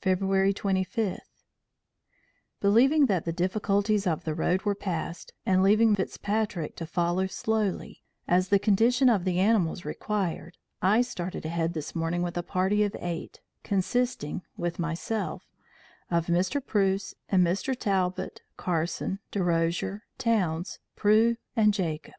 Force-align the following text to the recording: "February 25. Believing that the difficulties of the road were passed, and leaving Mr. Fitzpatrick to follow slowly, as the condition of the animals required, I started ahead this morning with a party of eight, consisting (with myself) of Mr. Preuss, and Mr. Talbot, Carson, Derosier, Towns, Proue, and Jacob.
"February 0.00 0.52
25. 0.52 1.18
Believing 2.60 3.06
that 3.06 3.24
the 3.24 3.32
difficulties 3.32 4.06
of 4.06 4.22
the 4.22 4.32
road 4.32 4.62
were 4.62 4.76
passed, 4.76 5.32
and 5.44 5.60
leaving 5.60 5.90
Mr. 5.92 5.96
Fitzpatrick 5.96 6.76
to 6.76 6.86
follow 6.86 7.26
slowly, 7.26 8.00
as 8.28 8.50
the 8.50 8.60
condition 8.60 9.08
of 9.08 9.24
the 9.24 9.40
animals 9.40 9.84
required, 9.84 10.56
I 10.80 11.02
started 11.02 11.44
ahead 11.44 11.72
this 11.74 11.96
morning 11.96 12.22
with 12.22 12.36
a 12.36 12.44
party 12.44 12.84
of 12.84 12.94
eight, 13.00 13.40
consisting 13.64 14.42
(with 14.56 14.78
myself) 14.78 15.48
of 16.12 16.26
Mr. 16.28 16.64
Preuss, 16.64 17.16
and 17.28 17.44
Mr. 17.44 17.76
Talbot, 17.76 18.42
Carson, 18.56 19.18
Derosier, 19.32 20.02
Towns, 20.16 20.78
Proue, 20.94 21.38
and 21.56 21.74
Jacob. 21.74 22.14